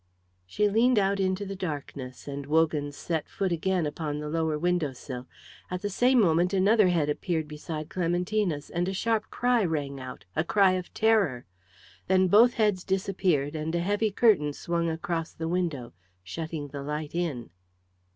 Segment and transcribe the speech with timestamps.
[0.47, 4.93] She leaned out into the darkness, and Wogan set foot again upon the lower window
[4.93, 5.27] sill.
[5.69, 10.25] At the same moment another head appeared beside Clementina's, and a sharp cry rang out,
[10.35, 11.45] a cry of terror.
[12.07, 15.93] Then both heads disappeared, and a heavy curtain swung across the window,
[16.23, 17.51] shutting the light in.